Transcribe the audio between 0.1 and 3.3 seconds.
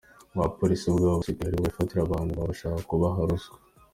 Ubu abapolisi ubwabo basigaye aribo bifatira abantu baba bashaka kubaha